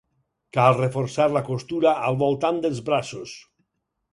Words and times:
Cal 0.55 0.77
reforçar 0.77 1.27
la 1.35 1.43
costura 1.49 1.91
al 2.09 2.17
voltant 2.25 2.63
dels 2.65 2.81
braços. 2.89 3.37